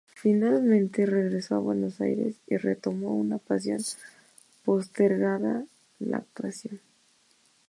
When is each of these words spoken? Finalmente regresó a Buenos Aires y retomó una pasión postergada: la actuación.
Finalmente 0.15 1.05
regresó 1.05 1.53
a 1.53 1.59
Buenos 1.59 2.01
Aires 2.01 2.41
y 2.47 2.57
retomó 2.57 3.13
una 3.15 3.37
pasión 3.37 3.77
postergada: 4.65 5.67
la 5.99 6.17
actuación. 6.17 6.79